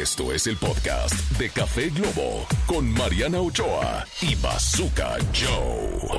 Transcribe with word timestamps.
Esto 0.00 0.32
es 0.32 0.46
el 0.46 0.56
podcast 0.56 1.12
de 1.38 1.50
Café 1.50 1.90
Globo 1.90 2.46
con 2.66 2.90
Mariana 2.94 3.42
Ochoa 3.42 4.06
y 4.22 4.34
Bazooka 4.36 5.18
Joe. 5.34 6.18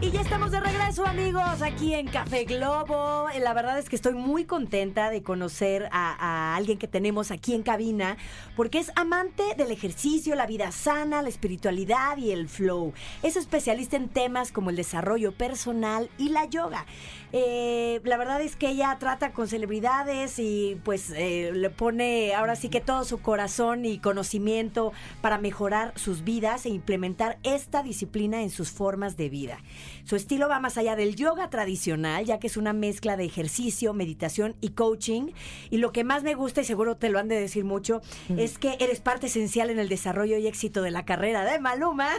Y 0.00 0.10
ya 0.10 0.22
estamos 0.22 0.50
de 0.50 0.60
regreso, 0.60 1.04
amigos, 1.04 1.60
aquí 1.60 1.92
en 1.92 2.06
Café 2.06 2.46
Globo. 2.46 3.26
La 3.38 3.52
verdad 3.52 3.78
es 3.78 3.90
que 3.90 3.96
estoy 3.96 4.14
muy 4.14 4.46
contenta 4.46 5.10
de 5.10 5.22
conocer 5.22 5.90
a, 5.92 6.16
a, 6.18 6.39
alguien 6.60 6.78
que 6.78 6.88
tenemos 6.88 7.30
aquí 7.30 7.54
en 7.54 7.62
cabina, 7.62 8.16
porque 8.56 8.78
es 8.78 8.92
amante 8.94 9.42
del 9.56 9.70
ejercicio, 9.70 10.34
la 10.34 10.46
vida 10.46 10.72
sana, 10.72 11.22
la 11.22 11.28
espiritualidad 11.28 12.16
y 12.16 12.30
el 12.30 12.48
flow. 12.48 12.92
Es 13.22 13.36
especialista 13.36 13.96
en 13.96 14.08
temas 14.08 14.52
como 14.52 14.70
el 14.70 14.76
desarrollo 14.76 15.32
personal 15.32 16.08
y 16.18 16.28
la 16.28 16.44
yoga. 16.44 16.86
Eh, 17.32 18.00
la 18.04 18.16
verdad 18.16 18.40
es 18.40 18.56
que 18.56 18.68
ella 18.68 18.96
trata 18.98 19.32
con 19.32 19.46
celebridades 19.46 20.38
y 20.38 20.80
pues 20.84 21.10
eh, 21.10 21.52
le 21.54 21.70
pone 21.70 22.34
ahora 22.34 22.56
sí 22.56 22.68
que 22.68 22.80
todo 22.80 23.04
su 23.04 23.20
corazón 23.20 23.84
y 23.84 23.98
conocimiento 23.98 24.92
para 25.20 25.38
mejorar 25.38 25.92
sus 25.96 26.24
vidas 26.24 26.66
e 26.66 26.70
implementar 26.70 27.38
esta 27.44 27.82
disciplina 27.82 28.42
en 28.42 28.50
sus 28.50 28.70
formas 28.70 29.16
de 29.16 29.28
vida. 29.28 29.58
Su 30.04 30.16
estilo 30.16 30.48
va 30.48 30.58
más 30.58 30.76
allá 30.76 30.96
del 30.96 31.14
yoga 31.14 31.50
tradicional, 31.50 32.24
ya 32.24 32.40
que 32.40 32.48
es 32.48 32.56
una 32.56 32.72
mezcla 32.72 33.16
de 33.16 33.24
ejercicio, 33.24 33.94
meditación 33.94 34.56
y 34.60 34.70
coaching. 34.70 35.30
Y 35.70 35.78
lo 35.78 35.92
que 35.92 36.02
más 36.02 36.24
me 36.24 36.34
gusta, 36.34 36.49
y 36.58 36.64
seguro 36.64 36.96
te 36.96 37.08
lo 37.08 37.18
han 37.18 37.28
de 37.28 37.38
decir 37.38 37.64
mucho, 37.64 38.02
es 38.36 38.58
que 38.58 38.76
eres 38.80 39.00
parte 39.00 39.26
esencial 39.26 39.70
en 39.70 39.78
el 39.78 39.88
desarrollo 39.88 40.36
y 40.38 40.46
éxito 40.46 40.82
de 40.82 40.90
la 40.90 41.04
carrera 41.04 41.44
de 41.44 41.60
Maluma. 41.60 42.10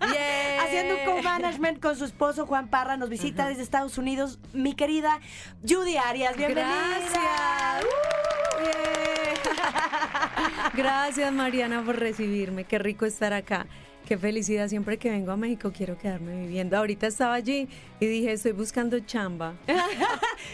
Haciendo 0.60 0.96
un 0.96 1.16
co-management 1.16 1.80
con 1.80 1.96
su 1.96 2.04
esposo 2.04 2.46
Juan 2.46 2.68
Parra. 2.68 2.96
Nos 2.96 3.08
visita 3.08 3.48
desde 3.48 3.62
Estados 3.62 3.96
Unidos 3.96 4.38
mi 4.52 4.74
querida 4.74 5.20
Judy 5.66 5.96
Arias. 5.96 6.36
Bienvenida. 6.36 6.68
Gracias. 6.68 7.84
Uh, 7.84 9.08
Gracias, 10.74 11.32
Mariana, 11.32 11.82
por 11.82 11.98
recibirme. 11.98 12.64
Qué 12.64 12.78
rico 12.78 13.06
estar 13.06 13.32
acá. 13.32 13.66
Qué 14.06 14.16
felicidad, 14.16 14.68
siempre 14.68 14.96
que 14.96 15.10
vengo 15.10 15.32
a 15.32 15.36
México 15.36 15.70
quiero 15.76 15.98
quedarme 15.98 16.40
viviendo. 16.40 16.78
Ahorita 16.78 17.06
estaba 17.06 17.34
allí 17.34 17.68
y 18.00 18.06
dije, 18.06 18.32
estoy 18.32 18.52
buscando 18.52 18.98
chamba. 19.00 19.54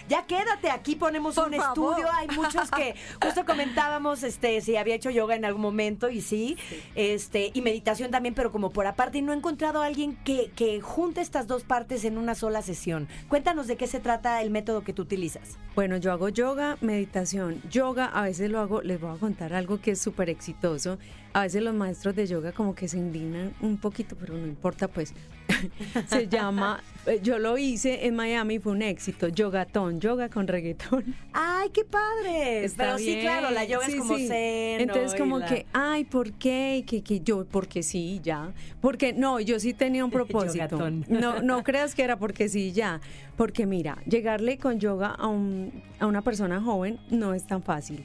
Ya 0.09 0.27
quédate, 0.27 0.71
aquí 0.71 0.97
ponemos 0.97 1.35
Por 1.35 1.49
un 1.49 1.55
favor. 1.55 1.93
estudio. 1.95 2.13
Hay 2.13 2.29
muchos 2.29 2.71
que 2.71 2.95
justo 3.23 3.45
comentábamos 3.45 4.23
este 4.23 4.61
si 4.61 4.77
había 4.77 4.95
hecho 4.95 5.11
yoga 5.11 5.35
en 5.35 5.45
algún 5.45 5.63
momento 5.63 6.11
y 6.11 6.21
sí, 6.21 6.57
este 6.95 7.51
y 7.55 7.61
meditación 7.63 8.11
también, 8.11 8.35
pero 8.35 8.53
como 8.53 8.71
por 8.71 8.87
aparte 8.87 9.19
y 9.19 9.23
no 9.23 9.33
he 9.33 9.37
encontrado 9.37 9.83
a 9.83 9.87
alguien 9.87 10.17
que, 10.25 10.51
que 10.57 10.81
junte 10.81 11.21
estas 11.21 11.47
dos 11.47 11.65
partes 11.65 12.05
en 12.05 12.19
una 12.19 12.35
sola 12.35 12.63
sesión. 12.63 13.09
Cuéntanos 13.29 13.67
de 13.67 13.77
qué 13.77 13.87
se 13.87 14.01
trata 14.01 14.43
el 14.43 14.51
método 14.51 14.83
que 14.83 14.93
tú 14.93 15.03
utilizas. 15.03 15.59
Bueno, 15.75 15.97
yo 15.97 16.13
hago 16.13 16.29
yoga, 16.29 16.77
meditación. 16.81 17.61
Yoga, 17.71 18.07
a 18.07 18.23
veces 18.23 18.51
lo 18.51 18.61
hago, 18.61 18.83
les 18.83 19.01
voy 19.01 19.15
a 19.15 19.19
contar 19.19 19.53
algo 19.55 19.81
que 19.81 19.93
es 19.93 20.01
súper 20.01 20.31
exitoso. 20.31 20.99
A 21.33 21.43
veces 21.43 21.63
los 21.63 21.75
maestros 21.75 22.15
de 22.15 22.29
yoga 22.29 22.53
como 22.53 22.77
que 22.77 22.87
se 22.87 22.97
indignan 22.97 23.55
un 23.61 23.77
poquito, 23.79 24.15
pero 24.15 24.35
no 24.35 24.47
importa, 24.47 24.87
pues. 24.87 25.15
se 26.07 26.29
llama, 26.29 26.81
eh, 27.07 27.19
yo 27.23 27.39
lo 27.39 27.59
hice 27.59 28.07
en 28.07 28.15
Miami, 28.15 28.61
fue 28.61 28.71
un 28.73 28.83
éxito. 28.83 29.29
Yoga 29.75 30.29
con 30.29 30.47
reggaetón. 30.47 31.05
¡Ay, 31.33 31.71
qué 31.71 31.85
padre! 31.85 32.65
Está 32.65 32.85
pero 32.85 32.99
sí, 32.99 33.19
claro, 33.21 33.51
la 33.51 33.65
yoga 33.65 33.87
es 33.87 33.97
como 33.97 34.17
sí. 34.17 34.29
zen. 34.29 34.81
Entonces 34.81 35.19
como 35.19 35.39
la- 35.41 35.47
que, 35.47 35.67
ay, 35.73 36.05
¿por 36.05 36.33
qué? 36.33 36.85
Que, 36.87 37.03
que 37.03 37.21
yo, 37.21 37.45
porque 37.45 37.83
sí, 37.83 38.21
ya. 38.23 38.53
Porque 38.81 39.13
no, 39.13 39.41
yo 39.41 39.59
sí 39.59 39.75
tenía 39.75 40.05
un 40.05 40.11
propósito. 40.13 40.79
No, 41.09 41.43
no 41.43 41.63
creas 41.65 41.95
que 41.95 42.05
era 42.05 42.17
porque 42.19 42.49
sí, 42.49 42.73
ya. 42.73 43.01
Porque 43.37 43.67
mira, 43.67 43.99
llegarle 44.07 44.59
con 44.59 44.79
yoga 44.79 45.09
a, 45.09 45.27
un, 45.27 45.83
a 45.99 46.07
una 46.07 46.23
persona 46.23 46.61
joven 46.61 47.01
no 47.11 47.35
es 47.35 47.45
tan 47.47 47.63
fácil. 47.63 48.05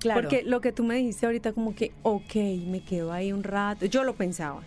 Claro. 0.00 0.22
Porque 0.22 0.42
lo 0.42 0.60
que 0.60 0.72
tú 0.72 0.82
me 0.82 0.96
dijiste 0.96 1.26
ahorita 1.26 1.52
como 1.52 1.74
que, 1.74 1.92
ok, 2.02 2.34
me 2.66 2.80
quedo 2.80 3.12
ahí 3.12 3.32
un 3.32 3.44
rato. 3.44 3.84
Yo 3.86 4.02
lo 4.02 4.14
pensaba. 4.14 4.62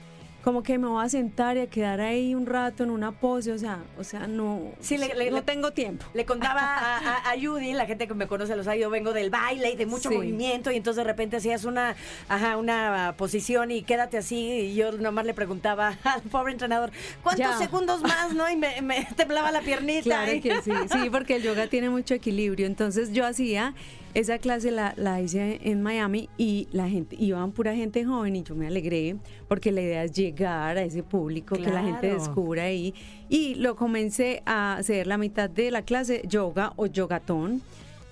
Como 0.46 0.62
que 0.62 0.78
me 0.78 0.88
voy 0.88 1.04
a 1.04 1.10
sentar 1.10 1.58
y 1.58 1.62
a 1.62 1.68
quedar 1.68 2.00
ahí 2.00 2.36
un 2.36 2.46
rato 2.46 2.84
en 2.84 2.92
una 2.92 3.12
pose, 3.12 3.52
o 3.52 3.58
sea, 3.58 3.80
o 3.97 4.03
sea, 4.03 4.28
no, 4.28 4.62
Sí, 4.80 4.96
le- 4.96 5.16
le- 5.16 5.31
no 5.31 5.42
tengo 5.44 5.72
tiempo. 5.72 6.06
Le 6.14 6.24
contaba 6.24 6.62
a, 6.62 6.97
a- 7.00 7.31
a 7.31 7.34
Judy, 7.42 7.74
la 7.74 7.88
gente 7.88 8.08
que 8.08 8.14
me 8.14 8.28
conoce 8.28 8.56
lo 8.56 8.64
sabe, 8.64 8.78
yo 8.80 8.92
vengo 8.92 9.12
del 9.12 9.31
baile 9.31 9.72
y 9.72 9.75
de 9.75 9.88
mucho 9.88 10.09
Sí. 10.09 10.16
movimiento 10.16 10.69
y 10.72 10.75
entonces 10.75 10.97
de 11.03 11.03
repente 11.03 11.38
hacías 11.38 11.66
una, 11.66 11.96
ajá, 12.30 12.58
una 12.58 13.16
posición 13.18 13.72
y 13.72 13.81
quédate 13.81 14.19
así 14.19 14.38
y 14.38 14.75
yo 14.75 14.92
nomás 14.92 15.25
le 15.25 15.34
preguntaba 15.34 15.97
al 16.03 16.22
pobre 16.22 16.52
entrenador, 16.53 16.92
¿cuántos 17.24 17.40
Ya. 17.50 17.58
segundos 17.58 18.03
más? 18.03 18.31
¿no? 18.36 18.48
Y 18.48 18.56
me, 18.56 18.84
me 18.84 19.03
temblaba 19.18 19.52
la 19.52 19.62
piernita. 19.62 20.03
Claro 20.03 20.31
que 20.44 20.62
sí, 20.62 20.72
sí, 20.92 21.09
porque 21.09 21.38
el 21.38 21.42
yoga 21.42 21.66
tiene 21.66 21.90
mucho 21.90 22.14
equilibrio. 22.14 22.68
Entonces 22.68 23.12
yo 23.14 23.25
hacía 23.25 23.74
esa 24.16 24.40
clase 24.40 24.72
la, 24.72 24.94
la 24.98 25.22
hice 25.22 25.59
en 25.64 25.84
Miami 25.84 26.30
y 26.38 26.68
la 26.72 26.90
gente 26.90 27.16
iban 27.20 27.52
pura 27.52 27.76
gente 27.76 28.03
joven 28.06 28.36
y 28.36 28.42
yo 28.44 28.56
me 28.56 28.66
alegré 28.66 29.18
porque 29.48 29.72
la 29.72 29.81
idea 29.81 30.03
es 30.06 30.14
llegar 30.14 30.78
a 30.78 30.81
ese 30.84 31.03
público 31.03 31.56
que 31.56 31.70
la 31.70 31.84
gente 31.84 32.08
descubra 32.14 32.64
ahí 32.64 32.94
y 33.30 33.56
lo 33.56 33.75
comencé 33.75 34.42
a 34.46 34.78
hacer 34.78 35.06
la 35.06 35.18
mitad 35.18 35.50
de 35.50 35.70
la 35.70 35.84
clase 35.84 36.22
yoga 36.28 36.74
o 36.78 36.88
yogatón. 36.88 37.62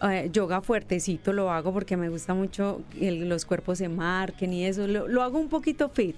Eh, 0.03 0.29
yoga 0.33 0.61
fuertecito 0.61 1.31
lo 1.31 1.49
hago 1.49 1.71
porque 1.71 1.95
me 1.95 2.09
gusta 2.09 2.33
mucho 2.33 2.81
que 2.91 3.07
el- 3.07 3.29
los 3.29 3.45
cuerpos 3.45 3.77
se 3.77 3.87
marquen 3.87 4.51
y 4.51 4.65
eso. 4.65 4.85
Lo, 4.85 5.07
lo 5.07 5.23
hago 5.23 5.39
un 5.39 5.47
poquito 5.47 5.87
fit. 5.89 6.17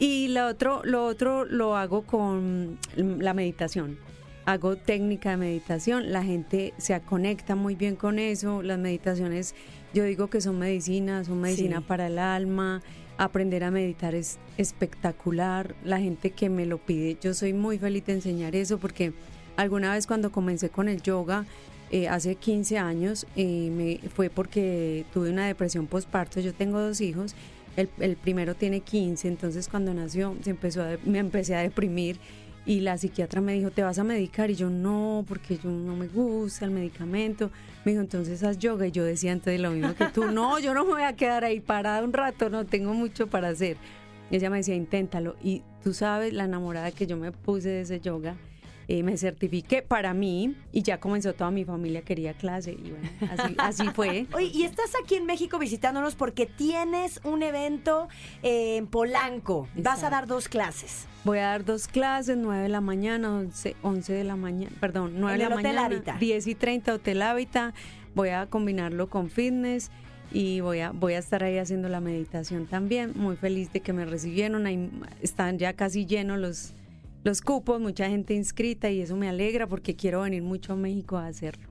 Y 0.00 0.28
lo 0.28 0.48
otro, 0.48 0.80
lo 0.84 1.04
otro 1.06 1.44
lo 1.44 1.76
hago 1.76 2.02
con 2.02 2.76
la 2.96 3.32
meditación. 3.34 3.96
Hago 4.44 4.76
técnica 4.76 5.30
de 5.30 5.36
meditación, 5.36 6.12
la 6.12 6.24
gente 6.24 6.74
se 6.76 6.98
conecta 7.00 7.54
muy 7.54 7.76
bien 7.76 7.94
con 7.94 8.18
eso, 8.18 8.62
las 8.62 8.78
meditaciones 8.78 9.54
yo 9.94 10.04
digo 10.04 10.28
que 10.28 10.40
son 10.40 10.58
medicinas, 10.58 11.26
son 11.28 11.40
medicina 11.40 11.78
Sí. 11.78 11.84
para 11.86 12.08
el 12.08 12.18
alma, 12.18 12.82
aprender 13.18 13.62
a 13.62 13.70
meditar 13.70 14.14
es 14.14 14.38
espectacular, 14.56 15.76
la 15.84 16.00
gente 16.00 16.30
que 16.30 16.48
me 16.48 16.66
lo 16.66 16.78
pide, 16.78 17.16
yo 17.20 17.34
soy 17.34 17.52
muy 17.52 17.78
feliz 17.78 18.04
de 18.06 18.14
enseñar 18.14 18.56
eso 18.56 18.78
porque 18.78 19.12
alguna 19.56 19.92
vez 19.92 20.06
cuando 20.06 20.32
comencé 20.32 20.70
con 20.70 20.88
el 20.88 21.02
yoga, 21.02 21.44
eh, 21.92 22.08
hace 22.08 22.34
15 22.36 22.78
años, 22.78 23.26
eh, 23.36 23.70
me, 23.70 24.08
fue 24.08 24.28
porque 24.30 25.04
tuve 25.12 25.30
una 25.30 25.46
depresión 25.46 25.86
postparto, 25.86 26.40
yo 26.40 26.52
tengo 26.52 26.80
dos 26.80 27.00
hijos, 27.00 27.36
el, 27.76 27.90
el 28.00 28.16
primero 28.16 28.54
tiene 28.54 28.80
15, 28.80 29.28
entonces 29.28 29.68
cuando 29.68 29.94
nació 29.94 30.34
se 30.42 30.50
empezó 30.50 30.82
a 30.82 30.96
me 31.04 31.18
empecé 31.18 31.54
a 31.54 31.60
deprimir 31.60 32.18
y 32.64 32.80
la 32.80 32.96
psiquiatra 32.96 33.40
me 33.40 33.54
dijo, 33.54 33.70
¿te 33.70 33.82
vas 33.82 33.98
a 33.98 34.04
medicar? 34.04 34.50
Y 34.50 34.54
yo 34.54 34.70
no, 34.70 35.24
porque 35.26 35.58
yo 35.58 35.70
no 35.70 35.96
me 35.96 36.06
gusta 36.06 36.64
el 36.64 36.70
medicamento. 36.70 37.50
Me 37.84 37.92
dijo, 37.92 38.02
entonces 38.02 38.42
haz 38.44 38.58
yoga. 38.58 38.86
Y 38.86 38.92
yo 38.92 39.04
decía 39.04 39.32
antes 39.32 39.58
lo 39.60 39.70
mismo 39.72 39.94
que 39.94 40.06
tú, 40.06 40.26
no, 40.30 40.58
yo 40.60 40.72
no 40.72 40.84
me 40.84 40.92
voy 40.92 41.02
a 41.02 41.16
quedar 41.16 41.44
ahí 41.44 41.60
parada 41.60 42.04
un 42.04 42.12
rato, 42.12 42.50
no 42.50 42.64
tengo 42.64 42.94
mucho 42.94 43.26
para 43.26 43.48
hacer. 43.48 43.76
Y 44.30 44.36
ella 44.36 44.48
me 44.48 44.58
decía, 44.58 44.76
inténtalo. 44.76 45.36
Y 45.42 45.62
tú 45.82 45.92
sabes, 45.92 46.32
la 46.32 46.44
enamorada 46.44 46.92
que 46.92 47.06
yo 47.06 47.16
me 47.16 47.32
puse 47.32 47.68
de 47.68 47.80
ese 47.80 48.00
yoga, 48.00 48.36
eh, 48.88 49.02
me 49.02 49.16
certifiqué 49.16 49.82
para 49.82 50.14
mí 50.14 50.56
y 50.72 50.82
ya 50.82 50.98
comenzó 50.98 51.32
toda 51.32 51.50
mi 51.50 51.64
familia, 51.64 52.02
quería 52.02 52.34
clase. 52.34 52.72
Y 52.72 52.90
bueno, 52.90 53.08
así, 53.30 53.54
así 53.58 53.88
fue. 53.94 54.26
Oye, 54.32 54.50
y 54.52 54.64
estás 54.64 54.92
aquí 55.02 55.14
en 55.16 55.26
México 55.26 55.58
visitándonos 55.58 56.14
porque 56.14 56.46
tienes 56.46 57.20
un 57.24 57.42
evento 57.42 58.08
eh, 58.42 58.76
en 58.76 58.86
Polanco. 58.86 59.68
Vas 59.76 60.02
a 60.02 60.10
dar 60.10 60.26
dos 60.26 60.48
clases. 60.48 61.06
Voy 61.24 61.38
a 61.38 61.42
dar 61.42 61.64
dos 61.64 61.86
clases, 61.86 62.36
9 62.36 62.64
de 62.64 62.68
la 62.68 62.80
mañana, 62.80 63.32
11, 63.32 63.76
11 63.82 64.12
de 64.12 64.24
la 64.24 64.36
mañana, 64.36 64.74
perdón, 64.80 65.12
9 65.18 65.34
En 65.34 65.38
de 65.38 65.48
la 65.48 65.54
Hotel 65.54 65.64
mañana, 65.76 65.86
Hábitat. 65.86 66.18
10 66.18 66.46
y 66.48 66.54
30 66.54 66.94
Hotel 66.94 67.22
Hábitat. 67.22 67.74
Voy 68.14 68.30
a 68.30 68.46
combinarlo 68.46 69.08
con 69.08 69.30
fitness 69.30 69.90
y 70.32 70.60
voy 70.60 70.80
a, 70.80 70.90
voy 70.90 71.14
a 71.14 71.18
estar 71.18 71.44
ahí 71.44 71.58
haciendo 71.58 71.88
la 71.88 72.00
meditación 72.00 72.66
también. 72.66 73.12
Muy 73.14 73.36
feliz 73.36 73.72
de 73.72 73.80
que 73.80 73.92
me 73.92 74.04
recibieron, 74.04 74.66
ahí 74.66 74.90
están 75.20 75.58
ya 75.58 75.74
casi 75.74 76.06
llenos 76.06 76.38
los, 76.38 76.74
los 77.24 77.40
cupos, 77.40 77.80
mucha 77.80 78.08
gente 78.08 78.34
inscrita 78.34 78.90
y 78.90 79.00
eso 79.00 79.16
me 79.16 79.28
alegra 79.28 79.66
porque 79.66 79.94
quiero 79.96 80.22
venir 80.22 80.42
mucho 80.42 80.72
a 80.72 80.76
México 80.76 81.16
a 81.16 81.26
hacerlo. 81.26 81.68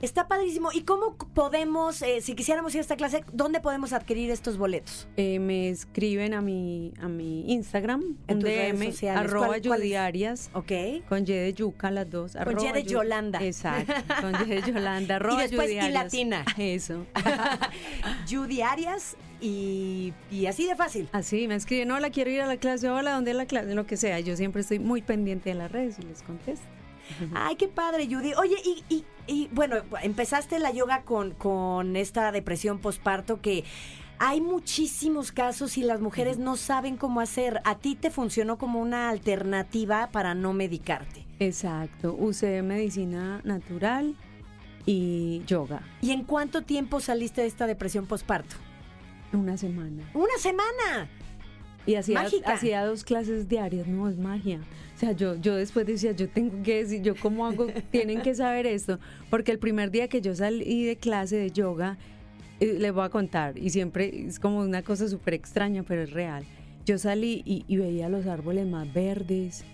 Está 0.00 0.28
padrísimo. 0.28 0.70
¿Y 0.72 0.82
cómo 0.82 1.16
podemos, 1.34 2.00
eh, 2.02 2.20
si 2.22 2.34
quisiéramos 2.34 2.72
ir 2.74 2.78
a 2.78 2.80
esta 2.80 2.96
clase, 2.96 3.22
dónde 3.32 3.60
podemos 3.60 3.92
adquirir 3.92 4.30
estos 4.30 4.56
boletos? 4.56 5.06
Eh, 5.16 5.38
me 5.40 5.68
escriben 5.68 6.32
a 6.34 6.40
mi, 6.40 6.94
a 7.00 7.08
mi 7.08 7.52
Instagram, 7.52 8.16
En 8.28 8.38
un 8.38 8.42
DM, 8.44 8.92
arroba 9.10 9.46
¿Cuál- 9.48 9.60
cuál 9.62 9.80
es? 9.82 9.86
Judy 9.88 9.94
Arias. 9.96 10.50
¿Ok? 10.54 10.72
Con 11.08 11.22
Y 11.24 11.26
de 11.26 11.52
yuca, 11.52 11.90
las 11.90 12.10
dos. 12.10 12.32
Con 12.42 12.58
Y 12.64 12.72
de 12.72 12.82
Yolanda. 12.84 13.44
Exacto. 13.44 13.92
Con 14.22 14.34
Y 14.48 14.54
de 14.54 14.62
Yolanda. 14.62 15.16
Arroba 15.16 15.42
después 15.42 15.68
Judy 15.68 15.86
y 15.86 15.90
latina. 15.90 16.44
Eso. 16.58 17.04
Judy 18.30 18.62
Arias 18.62 19.16
y, 19.40 20.12
y 20.30 20.46
así 20.46 20.66
de 20.66 20.76
fácil. 20.76 21.08
Así 21.12 21.48
me 21.48 21.54
escriben, 21.54 21.90
hola, 21.90 22.10
quiero 22.10 22.30
ir 22.30 22.40
a 22.42 22.46
la 22.46 22.56
clase, 22.56 22.88
hola, 22.88 23.12
¿dónde 23.12 23.32
es 23.32 23.36
la 23.36 23.46
clase? 23.46 23.74
Lo 23.74 23.86
que 23.86 23.96
sea. 23.96 24.20
Yo 24.20 24.36
siempre 24.36 24.62
estoy 24.62 24.78
muy 24.78 25.02
pendiente 25.02 25.50
de 25.50 25.54
las 25.54 25.70
redes 25.70 25.98
y 25.98 26.02
les 26.02 26.22
contesto. 26.22 26.66
Ay, 27.34 27.56
qué 27.56 27.68
padre, 27.68 28.06
Judy. 28.06 28.34
Oye, 28.34 28.56
y, 28.64 28.84
y, 28.94 29.04
y, 29.26 29.48
bueno, 29.52 29.76
empezaste 30.02 30.58
la 30.58 30.70
yoga 30.70 31.02
con, 31.02 31.32
con 31.32 31.96
esta 31.96 32.32
depresión 32.32 32.78
posparto 32.78 33.40
que 33.40 33.64
hay 34.18 34.40
muchísimos 34.40 35.32
casos 35.32 35.78
y 35.78 35.82
las 35.82 36.00
mujeres 36.00 36.38
no 36.38 36.56
saben 36.56 36.96
cómo 36.96 37.20
hacer. 37.20 37.60
A 37.64 37.76
ti 37.76 37.94
te 37.94 38.10
funcionó 38.10 38.58
como 38.58 38.80
una 38.80 39.08
alternativa 39.08 40.08
para 40.10 40.34
no 40.34 40.52
medicarte. 40.52 41.24
Exacto. 41.38 42.16
Usé 42.18 42.62
medicina 42.62 43.40
natural 43.44 44.16
y 44.86 45.42
yoga. 45.46 45.82
¿Y 46.02 46.10
en 46.10 46.24
cuánto 46.24 46.62
tiempo 46.62 46.98
saliste 47.00 47.42
de 47.42 47.46
esta 47.46 47.66
depresión 47.66 48.06
posparto? 48.06 48.56
Una 49.32 49.56
semana. 49.56 50.10
¡Una 50.14 50.38
semana! 50.38 51.08
Y 51.86 51.94
hacía, 51.94 52.22
Mágica. 52.22 52.52
hacía 52.52 52.84
dos 52.84 53.02
clases 53.02 53.48
diarias, 53.48 53.86
no, 53.86 54.08
es 54.08 54.18
magia. 54.18 54.60
O 54.94 54.98
sea, 54.98 55.12
yo, 55.12 55.36
yo 55.36 55.54
después 55.54 55.86
decía, 55.86 56.12
yo 56.12 56.28
tengo 56.28 56.62
que 56.62 56.82
decir, 56.82 57.02
yo 57.02 57.14
cómo 57.16 57.46
hago, 57.46 57.66
tienen 57.90 58.20
que 58.20 58.34
saber 58.34 58.66
esto. 58.66 58.98
Porque 59.30 59.52
el 59.52 59.58
primer 59.58 59.90
día 59.90 60.08
que 60.08 60.20
yo 60.20 60.34
salí 60.34 60.84
de 60.84 60.96
clase 60.96 61.36
de 61.36 61.50
yoga, 61.50 61.96
eh, 62.60 62.76
les 62.78 62.92
voy 62.92 63.04
a 63.04 63.08
contar, 63.08 63.56
y 63.56 63.70
siempre 63.70 64.26
es 64.26 64.38
como 64.38 64.60
una 64.60 64.82
cosa 64.82 65.08
súper 65.08 65.34
extraña, 65.34 65.82
pero 65.82 66.02
es 66.02 66.10
real. 66.10 66.44
Yo 66.84 66.98
salí 66.98 67.42
y, 67.46 67.64
y 67.68 67.76
veía 67.76 68.08
los 68.08 68.26
árboles 68.26 68.66
más 68.66 68.92
verdes 68.92 69.64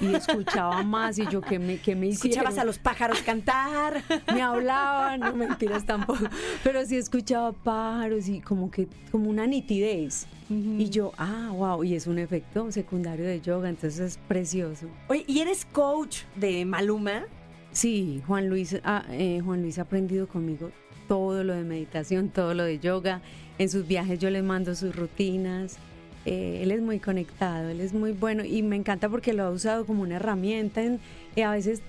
y 0.00 0.14
escuchaba 0.14 0.82
más 0.82 1.18
y 1.18 1.26
yo, 1.26 1.40
¿qué 1.40 1.58
me, 1.58 1.78
qué 1.78 1.94
me 1.94 2.08
hicieron? 2.08 2.30
Escuchabas 2.32 2.58
a 2.58 2.64
los 2.64 2.78
pájaros 2.78 3.20
cantar. 3.22 4.02
me 4.34 4.42
hablaban, 4.42 5.20
no 5.20 5.34
mentiras 5.34 5.84
tampoco, 5.84 6.24
pero 6.62 6.84
sí 6.84 6.96
escuchaba 6.96 7.52
pájaros 7.52 8.28
y 8.28 8.40
como 8.40 8.70
que, 8.70 8.88
como 9.10 9.30
una 9.30 9.46
nitidez. 9.46 10.26
Y 10.48 10.90
yo, 10.90 11.12
ah, 11.16 11.50
wow, 11.52 11.84
y 11.84 11.94
es 11.94 12.08
un 12.08 12.18
efecto 12.18 12.72
secundario 12.72 13.24
de 13.24 13.40
yoga, 13.40 13.68
entonces 13.68 14.00
es 14.00 14.18
precioso. 14.26 14.88
Oye, 15.06 15.24
¿y 15.28 15.38
eres 15.38 15.64
coach 15.64 16.22
de 16.34 16.64
Maluma? 16.64 17.26
Sí, 17.70 18.20
Juan 18.26 18.48
Luis, 18.48 18.76
ah, 18.82 19.04
eh, 19.10 19.40
Juan 19.44 19.62
Luis 19.62 19.78
ha 19.78 19.82
aprendido 19.82 20.26
conmigo 20.26 20.72
todo 21.06 21.44
lo 21.44 21.54
de 21.54 21.62
meditación, 21.62 22.30
todo 22.30 22.54
lo 22.54 22.64
de 22.64 22.78
yoga. 22.78 23.20
En 23.58 23.68
sus 23.68 23.86
viajes 23.86 24.18
yo 24.18 24.30
le 24.30 24.42
mando 24.42 24.74
sus 24.74 24.94
rutinas. 24.94 25.76
Eh, 26.26 26.60
él 26.62 26.70
es 26.70 26.82
muy 26.82 26.98
conectado, 27.00 27.70
él 27.70 27.80
es 27.80 27.92
muy 27.94 28.12
bueno 28.12 28.44
y 28.44 28.62
me 28.62 28.76
encanta 28.76 29.08
porque 29.08 29.32
lo 29.32 29.44
ha 29.44 29.50
usado 29.50 29.86
como 29.86 30.02
una 30.02 30.16
herramienta. 30.16 30.82
En, 30.82 31.00
y 31.34 31.40
a 31.42 31.50
veces 31.52 31.80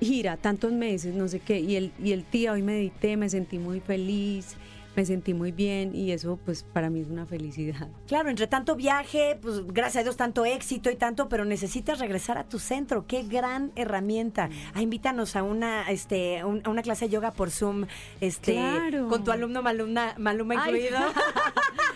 gira 0.00 0.36
tantos 0.36 0.72
meses, 0.72 1.14
no 1.14 1.28
sé 1.28 1.40
qué. 1.40 1.60
Y 1.60 1.76
el, 1.76 1.92
y 2.02 2.12
el 2.12 2.24
tío, 2.24 2.52
hoy 2.52 2.62
medité, 2.62 3.16
me 3.16 3.28
sentí 3.28 3.58
muy 3.58 3.80
feliz, 3.80 4.56
me 4.96 5.04
sentí 5.04 5.34
muy 5.34 5.50
bien 5.50 5.94
y 5.94 6.12
eso 6.12 6.38
pues 6.44 6.62
para 6.62 6.88
mí 6.88 7.00
es 7.00 7.08
una 7.08 7.26
felicidad. 7.26 7.88
Claro, 8.06 8.30
entre 8.30 8.46
tanto 8.46 8.76
viaje, 8.76 9.36
pues 9.42 9.66
gracias 9.66 10.00
a 10.00 10.04
Dios 10.04 10.16
tanto 10.16 10.44
éxito 10.44 10.88
y 10.90 10.94
tanto, 10.96 11.28
pero 11.28 11.44
necesitas 11.44 11.98
regresar 11.98 12.38
a 12.38 12.44
tu 12.44 12.58
centro. 12.60 13.04
Qué 13.06 13.22
gran 13.24 13.72
herramienta. 13.76 14.50
Ah, 14.72 14.82
invítanos 14.82 15.34
a 15.36 15.42
una, 15.42 15.90
este, 15.90 16.44
un- 16.44 16.60
a 16.64 16.70
una 16.70 16.82
clase 16.82 17.06
de 17.06 17.10
yoga 17.10 17.32
por 17.32 17.50
Zoom, 17.50 17.86
este, 18.20 18.52
Claro. 18.54 19.08
con 19.08 19.24
tu 19.24 19.30
alumno 19.32 19.62
Maluma, 19.62 20.14
Maluma 20.16 20.54
incluido. 20.54 20.98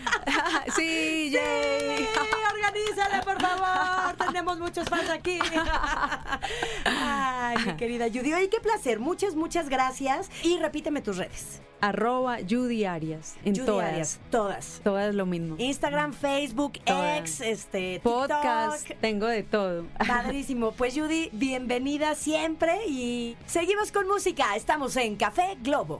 sí, 0.75 1.31
Sí, 1.31 2.07
organízale, 2.53 3.23
por 3.23 3.41
favor. 3.41 4.15
Tenemos 4.25 4.59
muchos 4.59 4.87
fans 4.87 5.09
aquí. 5.09 5.39
Ay, 6.85 7.57
mi 7.65 7.75
querida 7.75 8.07
Judy. 8.07 8.33
Oye, 8.33 8.49
qué 8.49 8.59
placer. 8.59 8.99
Muchas, 8.99 9.35
muchas 9.35 9.69
gracias. 9.69 10.29
Y 10.43 10.57
repíteme 10.57 11.01
tus 11.01 11.17
redes. 11.17 11.61
Arroba 11.81 12.39
Judy 12.47 12.83
Arias, 12.83 13.37
en 13.45 13.55
Judy 13.55 13.65
todas. 13.65 13.89
Arias, 13.89 14.19
todas. 14.29 14.81
Todas 14.83 15.15
lo 15.15 15.25
mismo. 15.25 15.55
Instagram, 15.57 16.11
Facebook, 16.11 16.73
Todas. 16.83 17.19
X, 17.19 17.41
este, 17.41 18.01
Podcast, 18.03 18.81
TikTok. 18.81 19.01
tengo 19.01 19.27
de 19.27 19.43
todo. 19.43 19.85
Padrísimo. 20.07 20.73
Pues 20.73 20.93
Judy, 20.93 21.29
bienvenida 21.31 22.15
siempre 22.15 22.85
y 22.87 23.37
seguimos 23.45 23.93
con 23.93 24.07
música. 24.07 24.55
Estamos 24.57 24.97
en 24.97 25.15
Café 25.15 25.57
Globo. 25.61 25.99